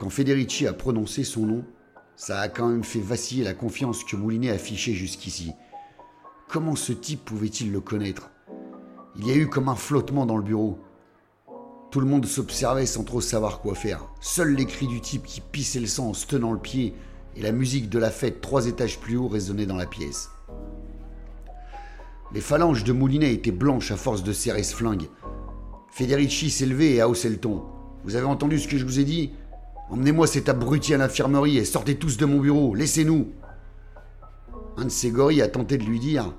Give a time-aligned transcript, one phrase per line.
[0.00, 1.62] Quand Federici a prononcé son nom,
[2.16, 5.52] ça a quand même fait vaciller la confiance que Moulinet affichait jusqu'ici.
[6.48, 8.30] Comment ce type pouvait-il le connaître?
[9.16, 10.78] Il y a eu comme un flottement dans le bureau.
[11.90, 14.08] Tout le monde s'observait sans trop savoir quoi faire.
[14.22, 16.94] Seuls les cris du type qui pissait le sang en se tenant le pied
[17.36, 20.30] et la musique de la fête trois étages plus haut résonnaient dans la pièce.
[22.32, 25.08] Les phalanges de Moulinet étaient blanches à force de serrer ce flingue.
[25.90, 27.64] Federici s'est levé et a haussé le ton.
[28.04, 29.32] Vous avez entendu ce que je vous ai dit?
[29.90, 33.32] Emmenez-moi cet abruti à l'infirmerie et sortez tous de mon bureau, laissez-nous
[34.76, 36.32] Un de ces gorilles a tenté de lui dire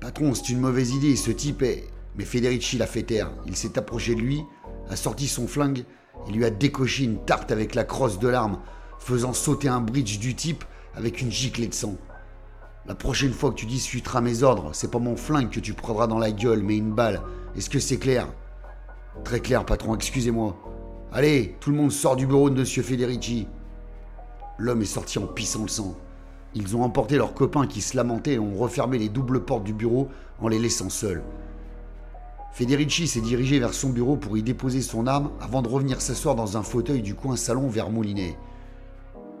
[0.00, 1.84] Patron, c'est une mauvaise idée, ce type est.
[2.16, 3.30] Mais Federici l'a fait taire.
[3.46, 4.42] Il s'est approché de lui,
[4.88, 5.84] a sorti son flingue
[6.26, 8.58] et lui a décoché une tarte avec la crosse de l'arme,
[8.98, 11.96] faisant sauter un bridge du type avec une giclée de sang.
[12.86, 16.06] La prochaine fois que tu discuteras mes ordres, c'est pas mon flingue que tu prendras
[16.06, 17.20] dans la gueule, mais une balle.
[17.54, 18.28] Est-ce que c'est clair?
[19.24, 20.56] Très clair, patron, excusez-moi.
[21.12, 23.46] Allez, tout le monde sort du bureau de Monsieur Federici.
[24.58, 25.96] L'homme est sorti en pissant le sang.
[26.54, 29.72] Ils ont emporté leurs copains qui se lamentaient et ont refermé les doubles portes du
[29.72, 30.08] bureau
[30.40, 31.22] en les laissant seuls.
[32.52, 36.34] Federici s'est dirigé vers son bureau pour y déposer son arme avant de revenir s'asseoir
[36.34, 38.36] dans un fauteuil du coin salon vers Moulinet.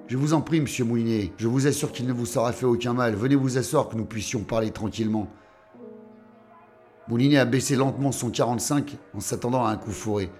[0.06, 2.92] Je vous en prie, monsieur Moulinet, je vous assure qu'il ne vous sera fait aucun
[2.92, 3.14] mal.
[3.14, 5.28] Venez vous asseoir que nous puissions parler tranquillement.
[7.08, 10.30] Moulinet a baissé lentement son 45 en s'attendant à un coup fourré.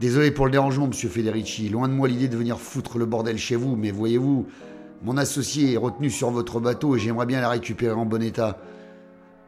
[0.00, 1.68] Désolé pour le dérangement, monsieur Federici.
[1.68, 4.46] Loin de moi l'idée de venir foutre le bordel chez vous, mais voyez-vous,
[5.02, 8.58] mon associé est retenu sur votre bateau et j'aimerais bien la récupérer en bon état.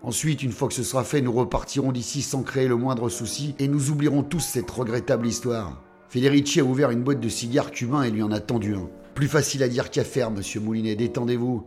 [0.02, 3.54] Ensuite, une fois que ce sera fait, nous repartirons d'ici sans créer le moindre souci
[3.58, 5.82] et nous oublierons tous cette regrettable histoire.
[6.10, 8.88] Federici a ouvert une boîte de cigares cubains et lui en a tendu un.
[9.14, 11.64] Plus facile à dire qu'à faire, monsieur Moulinet, détendez-vous.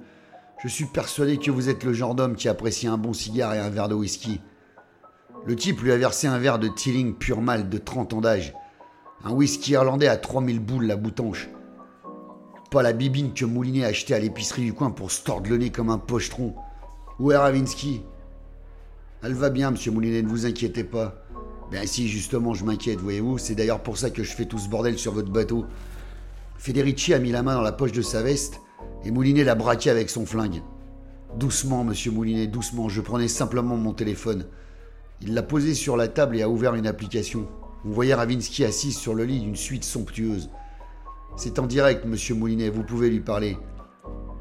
[0.63, 3.59] Je suis persuadé que vous êtes le genre d'homme qui apprécie un bon cigare et
[3.59, 4.39] un verre de whisky.
[5.45, 8.53] Le type lui a versé un verre de Tilling pur mal de 30 ans d'âge.
[9.27, 11.49] Un whisky irlandais à 3000 boules la boutanche.
[12.71, 15.57] Pas la bibine que Moulinet a achetée à l'épicerie du coin pour se tordre le
[15.57, 16.55] nez comme un pochetron.
[17.19, 18.03] Où est Ravinsky?
[19.21, 21.25] Elle va bien, monsieur Moulinet, ne vous inquiétez pas.
[21.69, 23.37] Ben si, justement, je m'inquiète, voyez-vous.
[23.37, 25.65] C'est d'ailleurs pour ça que je fais tout ce bordel sur votre bateau.
[26.57, 28.61] Federici a mis la main dans la poche de sa veste
[29.03, 30.61] et Moulinet l'a braqué avec son flingue.
[31.35, 34.45] Doucement, monsieur Moulinet, doucement, je prenais simplement mon téléphone.
[35.19, 37.49] Il l'a posé sur la table et a ouvert une application.
[37.85, 40.49] On voyait Ravinsky assis sur le lit d'une suite somptueuse.
[41.35, 43.57] C'est en direct, monsieur Moulinet, vous pouvez lui parler.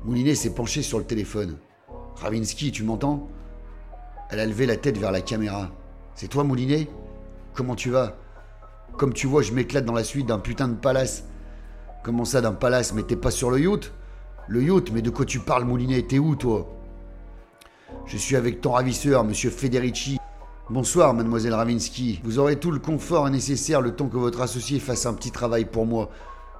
[0.05, 1.59] Moulinet s'est penché sur le téléphone.
[2.17, 3.29] Ravinsky, tu m'entends?
[4.31, 5.71] Elle a levé la tête vers la caméra.
[6.15, 6.89] C'est toi, Moulinet?
[7.53, 8.17] Comment tu vas?
[8.97, 11.25] Comme tu vois, je m'éclate dans la suite d'un putain de palace.
[12.03, 12.95] Comment ça d'un palace?
[12.95, 13.93] Mais t'es pas sur le yacht?
[14.49, 16.03] Le yacht Mais de quoi tu parles, Moulinet?
[16.03, 16.67] T'es où, toi?
[18.07, 20.19] Je suis avec ton ravisseur, monsieur Federici.
[20.69, 22.19] Bonsoir, mademoiselle Ravinsky.
[22.25, 25.65] Vous aurez tout le confort nécessaire le temps que votre associé fasse un petit travail
[25.65, 26.11] pour moi.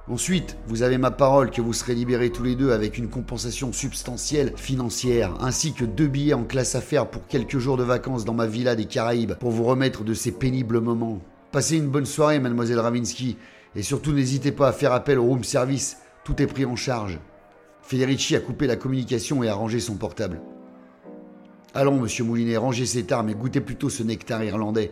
[0.07, 3.73] Ensuite, vous avez ma parole que vous serez libérés tous les deux avec une compensation
[3.73, 8.33] substantielle financière, ainsi que deux billets en classe affaires pour quelques jours de vacances dans
[8.33, 11.19] ma villa des Caraïbes pour vous remettre de ces pénibles moments.
[11.51, 13.35] Passez une bonne soirée, mademoiselle Ravinsky,
[13.75, 15.97] et surtout, n'hésitez pas à faire appel au room service.
[16.23, 17.19] Tout est pris en charge.
[17.81, 20.39] Federici a coupé la communication et a rangé son portable.
[21.73, 24.91] Allons, monsieur Moulinet, rangez cette arme et goûtez plutôt ce nectar irlandais.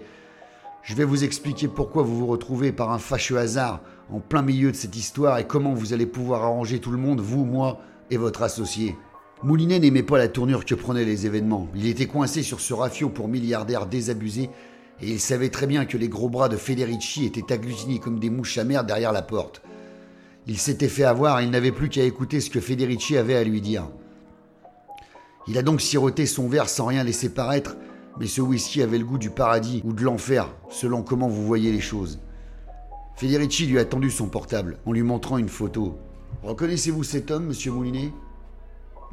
[0.84, 3.81] Je vais vous expliquer pourquoi vous vous retrouvez par un fâcheux hasard
[4.12, 7.22] en plein milieu de cette histoire et comment vous allez pouvoir arranger tout le monde,
[7.22, 7.80] vous, moi
[8.12, 8.96] et votre associé.
[9.41, 11.69] Moulinet n'aimait pas la tournure que prenaient les événements.
[11.75, 14.50] Il était coincé sur ce rafio pour milliardaire désabusé
[15.02, 18.30] et il savait très bien que les gros bras de Federici étaient agglutinés comme des
[18.30, 19.62] mouches amères derrière la porte.
[20.46, 23.44] Il s'était fait avoir et il n'avait plus qu'à écouter ce que Federici avait à
[23.44, 23.88] lui dire.
[25.47, 27.78] Il a donc siroté son verre sans rien laisser paraître,
[28.19, 31.72] mais ce whisky avait le goût du paradis ou de l'enfer, selon comment vous voyez
[31.72, 32.19] les choses.
[33.16, 35.97] Federici lui a tendu son portable en lui montrant une photo.
[36.44, 38.11] Reconnaissez-vous cet homme, monsieur Moulinet?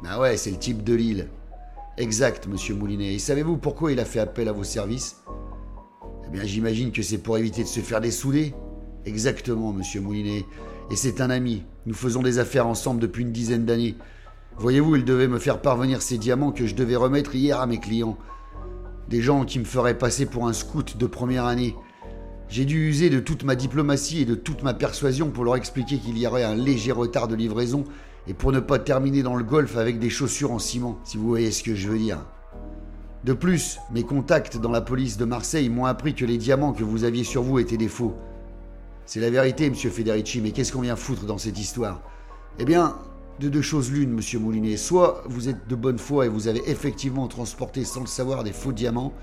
[0.03, 1.27] Ben ouais, c'est le type de Lille.
[1.97, 3.13] Exact, monsieur Moulinet.
[3.13, 5.17] Et savez-vous pourquoi il a fait appel à vos services?
[6.25, 8.53] Eh bien, j'imagine que c'est pour éviter de se faire dessouder.
[9.05, 10.45] Exactement, monsieur Moulinet.
[10.89, 11.63] Et c'est un ami.
[11.85, 13.95] Nous faisons des affaires ensemble depuis une dizaine d'années.
[14.57, 17.79] Voyez-vous, il devait me faire parvenir ces diamants que je devais remettre hier à mes
[17.79, 18.17] clients.
[19.09, 21.75] Des gens qui me feraient passer pour un scout de première année.
[22.49, 25.97] J'ai dû user de toute ma diplomatie et de toute ma persuasion pour leur expliquer
[25.97, 27.83] qu'il y aurait un léger retard de livraison
[28.27, 31.27] et pour ne pas terminer dans le golfe avec des chaussures en ciment, si vous
[31.27, 32.19] voyez ce que je veux dire.
[33.23, 36.83] De plus, mes contacts dans la police de Marseille m'ont appris que les diamants que
[36.83, 38.13] vous aviez sur vous étaient des faux.
[39.05, 42.01] C'est la vérité, monsieur Federici, mais qu'est-ce qu'on vient foutre dans cette histoire?
[42.59, 42.95] Eh bien,
[43.39, 44.77] de deux choses l'une, monsieur Moulinet.
[44.77, 48.53] Soit vous êtes de bonne foi et vous avez effectivement transporté sans le savoir des
[48.53, 49.13] faux diamants,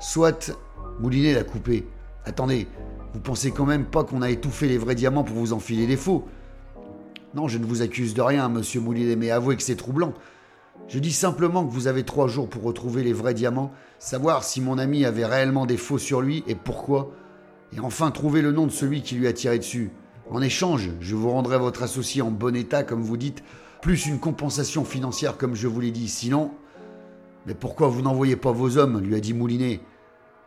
[0.00, 0.52] soit
[1.00, 1.86] Moulinet l'a coupé.
[2.24, 2.66] Attendez,
[3.16, 5.96] Vous pensez quand même pas qu'on a étouffé les vrais diamants pour vous enfiler les
[5.96, 6.28] faux?
[7.34, 10.12] Non, je ne vous accuse de rien, monsieur Moulinet, mais avouez que c'est troublant.
[10.86, 14.60] Je dis simplement que vous avez trois jours pour retrouver les vrais diamants, savoir si
[14.60, 17.10] mon ami avait réellement des faux sur lui et pourquoi,
[17.74, 19.90] et enfin trouver le nom de celui qui lui a tiré dessus.
[20.30, 23.44] En échange, je vous rendrai votre associé en bon état, comme vous dites,
[23.80, 26.08] plus une compensation financière, comme je vous l'ai dit.
[26.08, 26.50] Sinon.
[27.46, 29.80] Mais pourquoi vous n'envoyez pas vos hommes lui a dit Moulinet.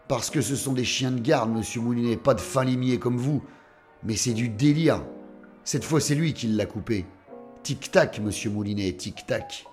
[0.09, 3.17] Parce que ce sont des chiens de garde, monsieur Moulinet, pas de fin limier comme
[3.17, 3.41] vous.
[4.03, 5.01] Mais c'est du délire.
[5.63, 7.05] Cette fois, c'est lui qui l'a coupé.
[7.63, 9.65] Tic-tac, monsieur Moulinet, tic-tac.